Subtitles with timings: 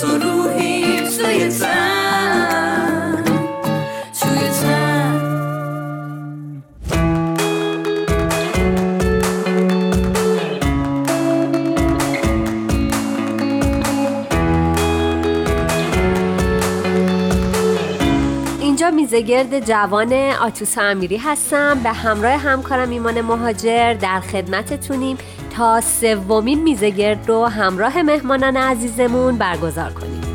[0.00, 1.88] تن.
[18.60, 21.80] اینجا میزگرد جوان آتوس امیری هستم.
[21.82, 25.18] به همراه همکارم ایمان مهاجر در خدمتتونیم.
[25.58, 30.27] تا سومین میزگرد رو همراه مهمانان عزیزمون برگزار کنیم.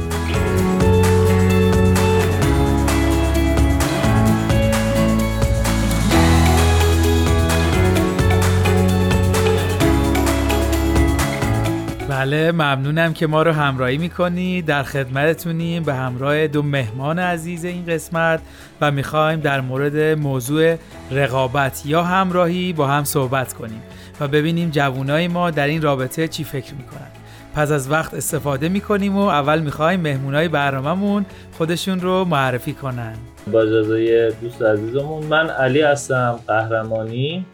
[12.24, 14.62] بله ممنونم که ما رو همراهی می‌کنی.
[14.62, 18.42] در خدمتتونیم به همراه دو مهمان عزیز این قسمت
[18.82, 20.76] و می‌خوایم در مورد موضوع
[21.12, 23.82] رقابت یا همراهی با هم صحبت کنیم
[24.20, 27.08] و ببینیم جوانای ما در این رابطه چی فکر می‌کنن.
[27.56, 31.26] پس از وقت استفاده می‌کنیم و اول می‌خوایم مهمونای برنامهمون
[31.58, 33.14] خودشون رو معرفی کنن.
[33.52, 37.46] با اجازه دوست عزیزمون من علی هستم قهرمانی.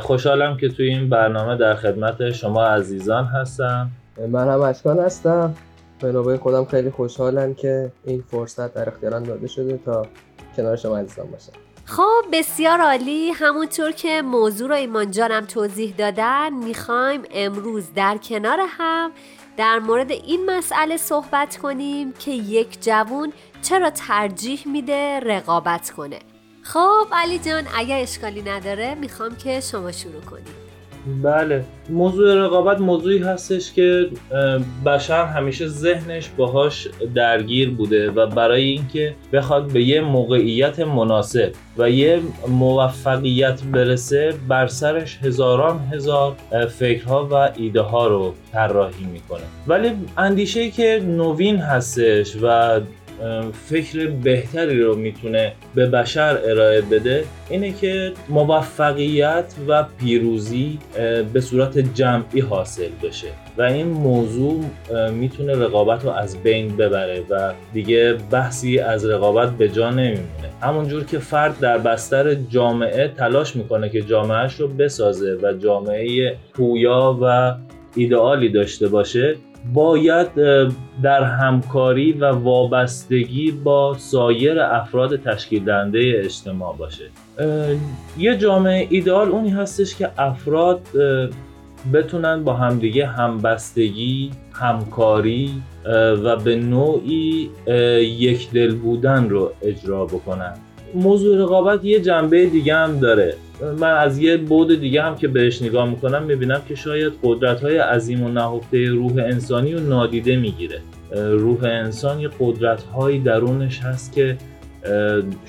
[0.00, 3.90] خوشحالم که توی این برنامه در خدمت شما عزیزان هستم.
[4.18, 5.54] من هم اشکان هستم.
[6.00, 10.06] به نوبه خودم خیلی خوشحالم که این فرصت در اختیارم داده شده تا
[10.56, 11.52] کنار شما عزیزان باشم.
[11.84, 13.30] خب بسیار عالی.
[13.30, 19.10] همونطور که موضوع رو ایمان جانم توضیح دادن می‌خوایم امروز در کنار هم
[19.56, 26.18] در مورد این مسئله صحبت کنیم که یک جوون چرا ترجیح میده رقابت کنه.
[26.62, 30.63] خب علی جان اگر اشکالی نداره می‌خوام که شما شروع کنید
[31.22, 31.64] بله.
[31.90, 34.08] موضوع رقابت موضوعی هستش که
[34.86, 41.90] بشر همیشه ذهنش باهاش درگیر بوده و برای اینکه بخواد به یه موقعیت مناسب و
[41.90, 46.36] یه موفقیت برسه بر سرش هزاران هزار
[46.78, 49.44] فکرها و ایده ها رو طراحی می‌کنه.
[49.66, 52.80] ولی اندیشه که نوین هستش و
[53.66, 60.78] فکر بهتری رو می‌تونه به بشر ارائه بده اینه که موفقیت و پیروزی
[61.32, 63.28] به صورت جمعی حاصل بشه.
[63.58, 64.64] و این موضوع
[65.12, 70.48] می‌تونه رقابت رو از بین ببره و دیگه بحثی از رقابت به جا نمیمونه.
[70.62, 77.18] همونجور که فرد در بستر جامعه تلاش می‌کنه که جامعهش رو بسازه و جامعه پویا
[77.22, 77.54] و
[77.96, 79.36] ایدئالی داشته باشه
[79.72, 80.28] باید
[81.02, 87.04] در همکاری و وابستگی با سایر افراد تشکیل دهنده اجتماع باشه.
[88.18, 90.80] یه جامعه ایدئال اونی هستش که افراد
[91.92, 95.62] بتونن با همدیگه همبستگی همکاری
[96.24, 97.50] و به نوعی
[98.00, 100.54] یک دل بودن رو اجرا بکنن.
[100.94, 103.34] موضوع رقابت یه جنبه دیگه هم داره.
[103.80, 107.76] من از یه بود دیگه هم که بهش نگاه می‌کنم می‌بینم که شاید قدرت های
[107.76, 110.80] عظیم و نهفته روح انسانی رو نادیده می‌گیره.
[111.14, 114.36] روح انسان یه قدرت هایی درونش هست که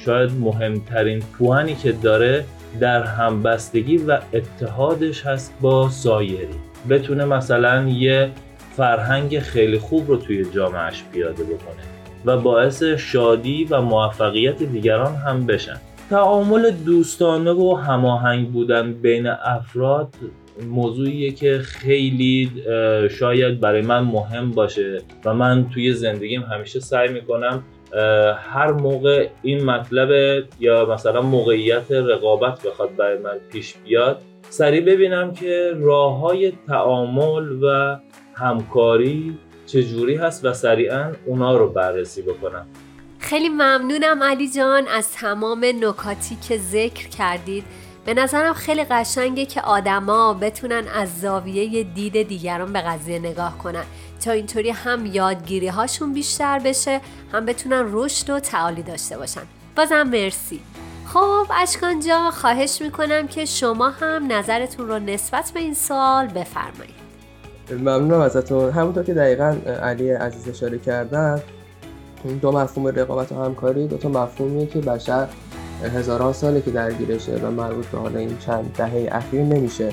[0.05, 2.45] شاید مهمترین پوانی که داره
[2.79, 6.47] در همبستگی و اتحادش هست با سایری.
[6.89, 8.29] بتونه مثلا یه
[8.77, 12.04] فرهنگ خیلی خوب رو توی جامعهش پیاده بکنه.
[12.25, 15.77] و باعث شادی و موفقیت دیگران هم بشن.
[16.09, 20.07] تعامل دوستانه و هماهنگ بودن بین افراد
[20.69, 22.51] موضوعیه که خیلی
[23.19, 27.63] شاید برای من مهم باشه و من توی زندگیم همیشه سعی می‌کنم
[28.37, 30.09] هر موقع این مطلب
[30.59, 37.63] یا مثلا موقعیت رقابت بخواد برای من پیش بیاد سریع ببینم که راه های تعامل
[37.63, 37.97] و
[38.33, 42.65] همکاری چجوری هست و سریعا اونا رو بررسی بکنم؟
[43.19, 47.63] خیلی ممنونم علی جان از تمام نکاتی که ذکر کردید.
[48.05, 53.85] به نظرم خیلی قشنگه که آدما بتونن از زاویه دید دیگران به قضیه نگاه کنن.
[54.25, 57.01] تا اینطوری هم یادگیری هاشون بیشتر بشه
[57.33, 59.41] هم بتونن رشد و تعالی داشته باشن.
[59.75, 60.59] بازم مرسی.
[61.13, 67.04] خب اشکان جا خواهش می‌کنم که شما هم نظرتون رو نسبت به این سوال بفرمایید.
[67.71, 68.71] ممنونم ازتون.
[68.71, 71.41] همونطور که دقیقا علی عزیز اشاره کردن
[72.23, 75.27] این دو مفهوم رقابت و همکاری دو تا مفهومیه که بشر
[75.83, 79.91] هزاران ساله که درگیرشه و مربوط به حالا این چند دهه اخیر نمیشه.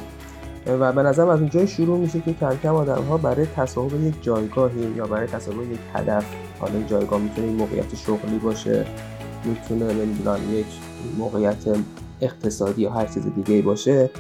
[0.67, 4.23] و به نظرم از اونجای شروع میشه که کم کم آدم ها برای تصاحب یک
[4.23, 6.25] جایگاهی یا برای تصاحب یک هدف
[6.59, 8.85] حالا این جایگاه می‌تونه این موقعیت شغلی باشه
[9.45, 10.67] می‌تونه نمی‌دونم یک
[11.19, 11.65] موقعیت
[12.21, 14.11] اقتصادی یا هر چیز دیگه باشه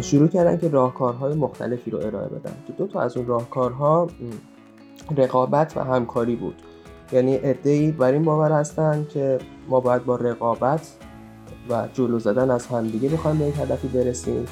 [0.00, 2.52] شروع کردن که راهکارهای مختلفی رو ارائه بدن.
[2.78, 4.08] دو تا از اون راهکارها
[5.16, 6.54] رقابت و همکاری بود.
[7.12, 9.38] یعنی ای بر این باور هستن که
[9.68, 10.96] ما باید با رقابت
[11.70, 14.46] و جلو زدن از همدیگه بخوایم به یک هدفی برسیم.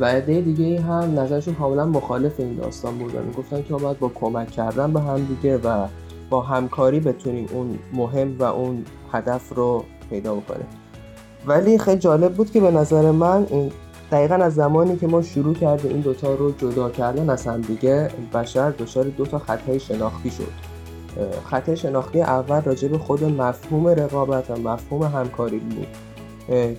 [0.00, 4.08] و عده دیگه هم نظرشون کاملا مخالف این داستان بودن گفتن که ما باید با
[4.08, 5.86] کمک کردن به همدیگه و
[6.30, 10.66] با همکاری بتونیم اون مهم و اون هدف رو پیدا بکنیم.
[11.46, 13.46] ولی خیلی جالب بود که به نظر من
[14.10, 18.08] دقیقا از زمانی که ما شروع کردیم این دوتا رو جدا کردن از هم دیگه
[18.34, 19.42] بشر دچار دو تا
[19.78, 20.52] شناختی شد.
[21.50, 25.86] خطای شناختی اول راجع به خود مفهوم رقابت و مفهوم همکاری بود.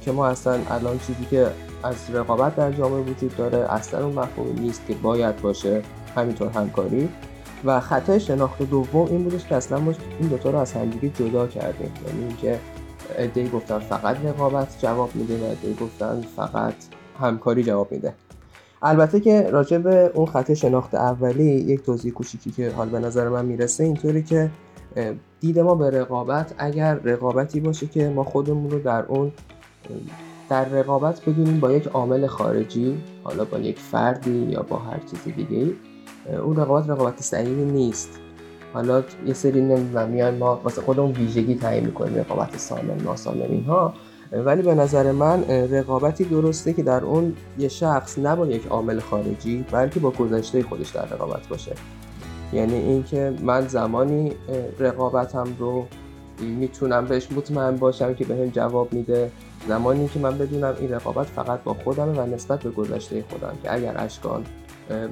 [0.02, 1.48] که ما اصلا الان چیزی که
[1.84, 5.82] از رقابت در جامعه وجود داره اصلا اون مفهومی نیست که باید باشه
[6.16, 7.10] همینطور همکاری.
[7.66, 11.48] و خطای شناخت دوم این بودش که اصلا ما این دوتا رو از همدیگه جدا
[11.48, 11.92] کردیم.
[12.08, 12.60] یعنی اینکه
[13.18, 16.74] ادعی گفتن فقط رقابت جواب میده و ادعی گفتن فقط
[17.20, 18.14] همکاری جواب میده.
[18.82, 23.30] البته که راجع به اون خط شناخت اولی یک توضیح کوچیکی که حال به نظر
[23.30, 24.50] من می‌رسه اینطوری که
[25.40, 29.32] دید ما به رقابت اگر رقابتی باشه که ما خودمون رو در اون
[30.50, 35.36] در رقابت بدونیم با یک عامل خارجی حالا با یک فردی یا با هر چیز
[35.36, 35.74] دیگه
[36.44, 38.10] اون رقابت رقابت صحیحی نیست.
[38.74, 43.94] حالا یه سری نمی‌دونم میان ما واسه خودمون ویژگی تعیین می‌کنیم رقابت سالم ناسالم اینها.
[44.32, 49.00] ولی به نظر من رقابتی درسته که در اون یه شخص نه با یک عامل
[49.00, 51.72] خارجی بلکه با گذشته خودش در رقابت باشه.
[52.54, 54.32] یعنی اینکه من زمانی
[54.80, 55.86] رقابتم رو
[56.40, 59.32] می‌تونم بهش مطمئن باشم که بهم جواب میده.
[59.68, 63.74] زمانی که من بدونم این رقابت فقط با خودمه و نسبت به گذشته خودم که
[63.74, 64.44] اگر اشکان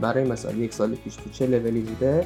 [0.01, 2.25] برای مثال یک سال پیش تو چه لولی بوده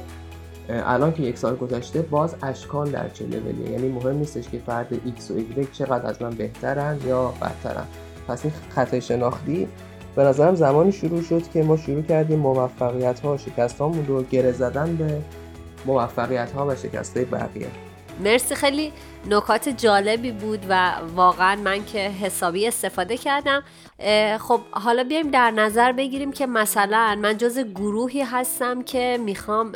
[0.68, 4.94] الان که یک سال گذشته باز اشکان در چه لولیه یعنی مهم نیستش که فرد
[4.94, 7.86] X و Y چقدر از من بهترن یا بدترن.
[8.28, 9.68] پس این خطای شناختی
[10.16, 14.52] به نظرم زمانی شروع شد که ما شروع کردیم موفقیت ها و شکست رو گره
[14.52, 15.18] زدن به
[15.86, 17.66] موفقیت ها و شکست بقیه.
[18.20, 18.92] مرسی خیلی
[19.26, 23.62] نکات جالبی بود و واقعا من که حسابی استفاده کردم.
[24.38, 29.72] خب حالا بیایم در نظر بگیریم که مثلا من جز گروهی هستم که می‌خوام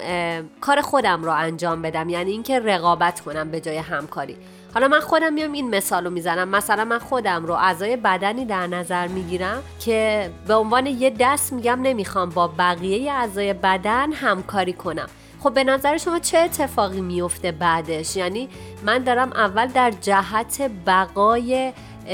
[0.60, 4.36] کار خودم رو انجام بدم یعنی اینکه رقابت کنم به جای همکاری.
[4.74, 6.48] حالا من خودم میام این مثال رو می‌زنم.
[6.48, 11.82] مثلا من خودم رو اعضای بدنی در نظر می‌گیرم که به عنوان یه دست میگم
[11.82, 15.08] نمی‌خوام با بقیه اعضای بدن همکاری کنم.
[15.42, 18.48] خب به نظر شما چه اتفاقی میفته بعدش؟ یعنی
[18.86, 21.72] من دارم اول در جهت بقای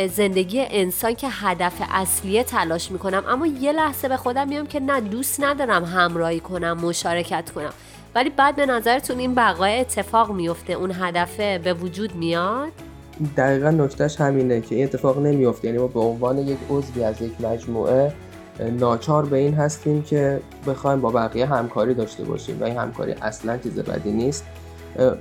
[0.08, 5.00] زندگی انسان که هدف اصلیه تلاش می‌کنم اما یه لحظه به خودم میام که نه
[5.00, 7.72] دوست ندارم همراهی کنم مشارکت کنم.
[8.14, 12.72] ولی بعد به نظرتون این بقای اتفاق میفته اون هدفه به وجود میاد؟
[13.36, 17.40] دقیقا نکتهش همینه که این اتفاق نمیفته یعنی ما به عنوان یک عضوی از یک
[17.40, 18.12] مجموعه
[18.60, 23.56] ناچار به این هستیم که بخوایم با بقیه همکاری داشته باشیم و این همکاری اصلا
[23.58, 24.44] چیز بدی نیست.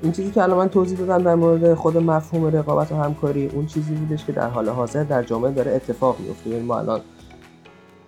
[0.01, 3.65] این چیزی که الان من توضیح دادم در مورد خود مفهوم رقابت و همکاری اون
[3.65, 6.49] چیزی بودش که در حال حاضر در جامعه داره اتفاق میفته.
[6.49, 7.01] یعنی ما الان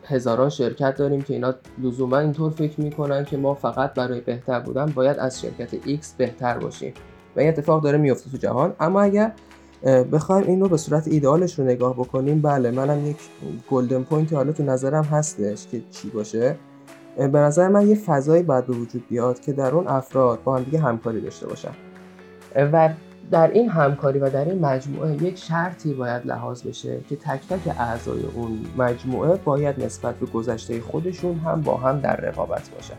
[0.05, 4.85] هزاران شرکت داریم که اینا لزوما اینطور فکر می‌کنن که ما فقط برای بهتر بودن
[4.85, 6.93] باید از شرکت X بهتر باشیم.
[7.35, 8.73] و این اتفاق داره میفته تو جهان.
[8.79, 9.31] اما اگر
[9.83, 12.41] بخوایم این رو به صورت ایدئالش رو نگاه بکنیم.
[12.41, 13.17] بله منم یک
[13.69, 16.55] گلدن پوینتی حالا تو نظرم هستش که چی باشه.
[17.17, 20.63] به نظر من یه فضایی باید به وجود بیاد که در اون افراد با هم
[20.63, 21.71] دیگه همکاری داشته باشن.
[22.55, 22.89] و
[23.31, 27.75] در این همکاری و در این مجموعه یک شرطی باید لحاظ بشه که تک تک
[27.79, 32.93] اعضای اون مجموعه باید نسبت به گذشته خودشون هم با هم در رقابت باشن.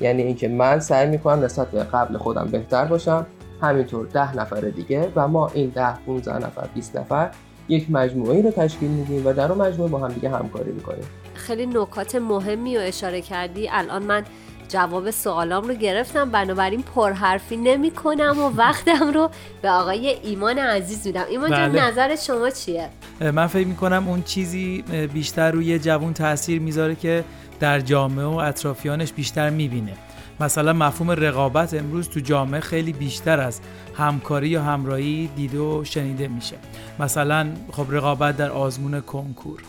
[0.00, 3.26] یعنی اینکه من سعی می‌کنم نسبت به قبل خودم بهتر باشم
[3.62, 7.30] همینطور ده نفر دیگه و ما این ده 15 نفر 20 نفر
[7.68, 11.04] یک مجموعه رو تشکیل میدیم و در اون مجموعه با هم دیگه همکاری می‌کنیم.
[11.34, 13.68] خیلی نکات مهمی رو اشاره کردی.
[13.70, 14.24] الان من
[14.68, 16.30] جواب سوالام رو گرفتم.
[16.30, 19.30] بنابراین پرحرفی نمی کنم و وقتم رو
[19.62, 21.24] به آقای ایمان عزیز میدم.
[21.30, 21.86] ایمان جان بله.
[21.86, 22.88] نظر شما چیه؟
[23.20, 27.24] من فکر می‌کنم اون چیزی بیشتر روی جوون تاثیر می‌ذاره که
[27.60, 29.92] در جامعه و اطرافیانش بیشتر می‌بینه.
[30.40, 33.60] مثلا مفهوم رقابت امروز تو جامعه خیلی بیشتر از
[33.94, 36.56] همکاری یا همراهی دیده و شنیده میشه.
[36.98, 39.60] مثلا خب رقابت در آزمون کنکور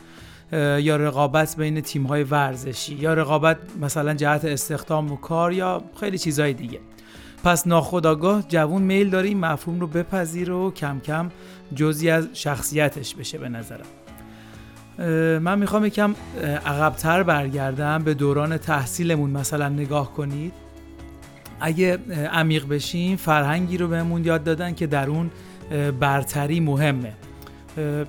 [0.80, 6.54] یا رقابت بین تیم‌های ورزشی یا رقابت مثلا جهت استخدام و کار یا خیلی چیزهای
[6.54, 6.80] دیگه.
[7.44, 11.32] پس ناخداگاه جوون میل داره این مفهوم رو بپذیره و کم کم
[11.76, 13.86] جزی از شخصیتش بشه به نظرم.
[15.40, 16.16] من می‌خوام یکم
[16.66, 19.30] عقبتر برگردم به دوران تحصیلمون.
[19.30, 20.54] مثلا نگاه کنید.
[21.60, 22.00] اگه
[22.34, 25.32] عمیق بشیم فرهنگی رو بهمون یاد دادن که در اون
[26.00, 27.14] برتری مهمه.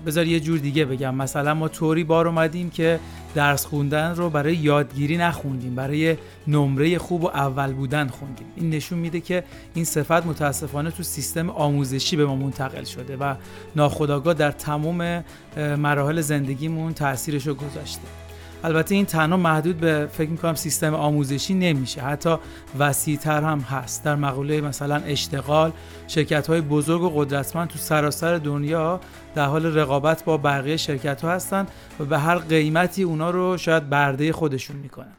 [0.07, 1.14] بذار یه جور دیگه بگم.
[1.14, 3.00] مثلا ما طوری بار اومدیم که
[3.37, 6.16] درس خوندن رو برای یادگیری نخوندیم برای
[6.47, 8.47] نمره خوب و اول بودن خوندیم.
[8.57, 13.35] این نشون میده که این صفت متاسفانه تو سیستم آموزشی به ما منتقل شده و
[13.76, 15.25] ناخودآگاه در تمام
[15.57, 18.25] مراحل زندگیمون تاثیرش رو گذاشته.
[18.66, 22.00] البته این تنها محدود به فکر می‌کنم سیستم آموزشی نمیشه.
[22.00, 22.37] حتی
[22.78, 24.04] وسیعتر هم هست.
[24.04, 25.73] در مقوله مثلا اشتغال
[26.08, 29.00] شرکت های بزرگ و قدرتمند تو سراسر دنیا
[29.35, 31.66] در حال رقابت با بقیه شرکت ها هستن
[32.00, 35.12] و به هر قیمتی اونا رو شاید برده خودشون می‌کنن.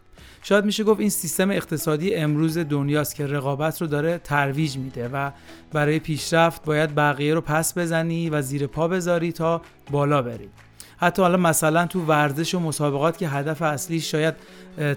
[0.43, 5.31] شاید میشه گفت این سیستم اقتصادی امروز دنیاست که رقابت رو داره ترویج میده و
[5.73, 9.61] برای پیشرفت باید بقیه رو پس بزنی و زیر پا بذاری تا
[9.91, 10.49] بالا بری.
[10.97, 14.33] حتی حالا مثلا تو ورزش و مسابقات که هدف اصلی شاید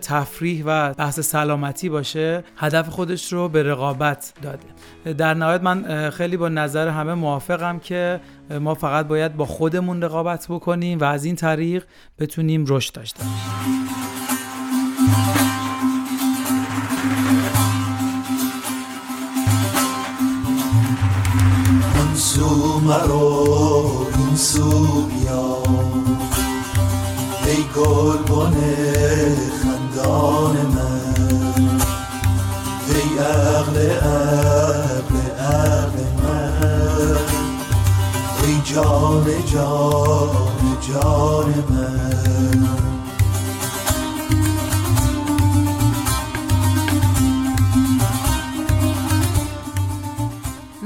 [0.03, 5.15] تفریح و بحث سلامتی باشه هدف خودش رو به رقابت داده.
[5.15, 8.21] در نهایت من خیلی با نظر همه موافقم که
[8.61, 11.85] ما فقط باید با خودمون رقابت بکنیم و از این طریق
[12.19, 13.91] بتونیم رشد داشته باشیم.
[24.31, 25.63] این سو بیا
[27.47, 28.19] ای گل
[29.63, 31.81] خندان من.
[32.89, 37.17] ای عقل عقل عقل من.
[38.43, 40.31] ای جان جان
[40.89, 42.90] جان من.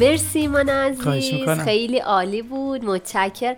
[0.04, 1.48] مرسی من عزیز.
[1.48, 2.84] خیلی عالی بود.
[2.84, 3.56] متشکر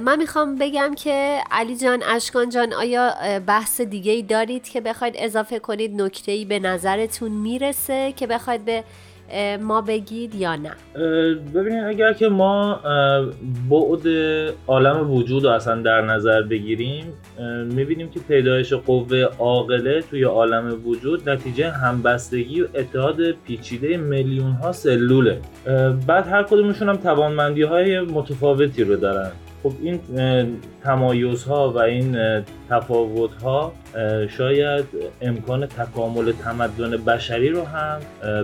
[0.00, 3.14] من می‌خوام بگم که علی جان اشکان جان آیا
[3.46, 8.64] بحث دیگه ای دارید که بخواید اضافه کنید؟ نکته ای به نظرتون می‌رسه که بخواید
[8.64, 8.84] به
[9.62, 10.70] ما بگید یا نه؟
[11.54, 12.80] ببینید اگر که ما
[13.70, 14.08] بعد
[14.66, 17.04] عالم وجود رو اصلا در نظر بگیریم
[17.74, 24.72] می‌بینیم که پیدایش قوه عاقله توی عالم وجود نتیجه همبستگی و اتحاد پیچیده میلیون ها
[24.72, 25.40] سلوله
[26.06, 29.30] بعد هر کدومشون هم توانمندی های متفاوتی رو دارن.
[29.62, 30.00] خب این
[30.84, 32.16] تمایز ها و این
[32.70, 33.72] تفاوت ها
[34.28, 34.84] شاید
[35.20, 38.00] امکان تکامل تمدن بشری رو هم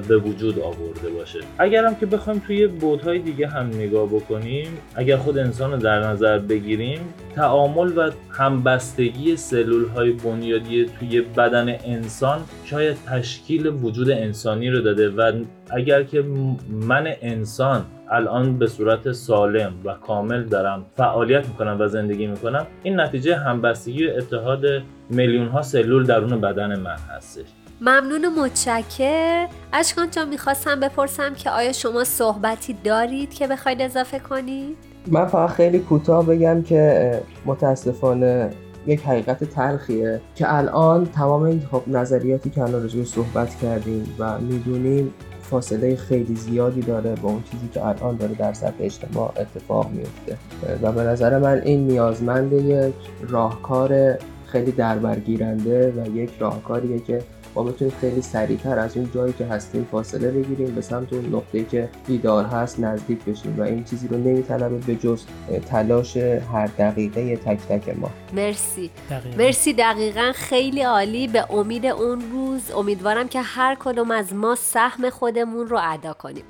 [0.08, 1.38] به وجود آورده باشه.
[1.58, 6.00] اگر هم که بخوایم توی بودهای دیگه هم نگاه بکنیم اگر خود انسان رو در
[6.00, 6.98] نظر بگیریم
[7.34, 15.08] تعامل و همبستگی سلول های بنیادی توی بدن انسان شاید تشکیل وجود انسانی رو داده
[15.08, 15.32] و
[15.70, 16.24] اگر که
[16.70, 23.00] من انسان الان به صورت سالم و کامل دارم فعالیت می‌کنم و زندگی می‌کنم این
[23.00, 24.64] نتیجه همبستگی و اتحاد
[25.10, 27.46] میلیون ها سلول درون بدن من هستش.
[27.80, 34.18] ممنون و متشکر اشکان جان می‌خواستم بپرسم که آیا شما صحبتی دارید که بخواید اضافه
[34.18, 38.50] کنید؟ من فقط خیلی کوتاه بگم که متاسفانه
[38.86, 44.38] یک حقیقت تلخیه که الان تمام این خب نظریاتی که الان رجوع صحبت کردیم و
[44.38, 49.90] می‌دونیم فاصله خیلی زیادی داره با اون چیزی که الان داره در سطح اجتماع اتفاق
[49.90, 50.38] میفته
[50.82, 52.94] و به نظر من این نیازمند یک
[53.28, 54.18] راهکار
[54.54, 57.22] خیلی دربرگیرنده و یک راهکاریه که
[57.54, 61.64] ما بتونیم خیلی سریعتر از اون جایی که هستیم فاصله بگیریم به سمت اون نقطه
[61.64, 65.22] که دیدار هست نزدیک بشیم و این چیزی رو نمیطلبه به جز
[65.68, 68.10] تلاش هر دقیقه تک تک ما.
[68.32, 68.90] مرسی.
[69.10, 69.36] دقیقا.
[69.36, 71.28] مرسی دقیقا خیلی عالی.
[71.28, 76.44] به امید اون روز امیدوارم که هر کدوم از ما سهم خودمون رو ادا کنیم.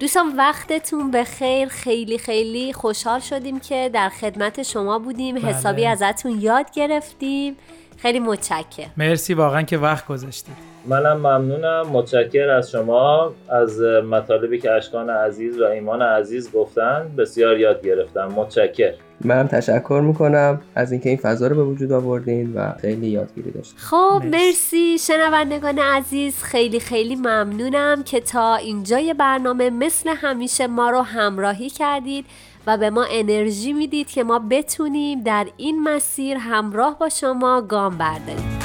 [0.00, 5.34] دوستان وقتتون به خیر خیلی خیلی خوشحال شدیم که در خدمت شما بودیم.
[5.34, 5.44] بله.
[5.44, 7.56] حسابی ازتون یاد گرفتیم.
[7.96, 10.54] خیلی متشکر مرسی واقعا که وقت گذاشتید.
[10.86, 11.86] منم ممنونم.
[11.92, 13.32] متشکر از شما.
[13.48, 18.26] از مطالبی که اشکان عزیز و ایمان عزیز گفتن بسیار یاد گرفتم.
[18.26, 18.92] متشکر
[19.24, 23.78] منم تشکر می‌کنم از اینکه این فضا رو به وجود آوردین و خیلی یادگیری داشتیم
[23.78, 24.98] خب مرسی.
[24.98, 32.24] شنوندگان عزیز خیلی خیلی ممنونم که تا اینجای برنامه مثل همیشه ما رو همراهی کردید
[32.66, 37.98] و به ما انرژی می‌دید که ما بتونیم در این مسیر همراه با شما گام
[37.98, 38.58] برداریم.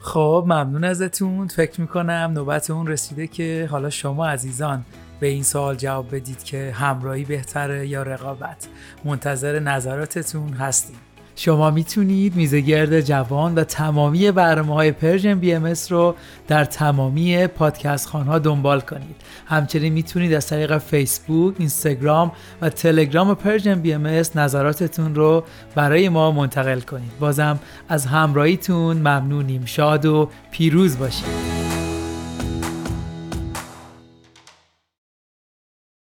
[0.00, 1.48] خب ممنون ازتون.
[1.48, 4.84] فکر می‌کنم نوبت اون رسیده که حالا شما عزیزان
[5.22, 8.68] به این سوال جواب بدید که همراهی بهتره یا رقابت.
[9.04, 10.96] منتظر نظراتتون هستیم.
[11.36, 16.14] شما می‌تونید میزگرد جوان و تمامی برنامه های Persian BM رو
[16.48, 19.16] در تمامی پادکست خوان‌ها دنبال کنید.
[19.46, 26.80] همچنین می‌تونید از طریق فیسبوک، اینستاگرام و تلگرام Persian BM نظراتتون رو برای ما منتقل
[26.80, 27.18] کنید.
[27.20, 29.64] بازم از همراهیتون ممنونیم.
[29.64, 31.61] شاد و پیروز باشید.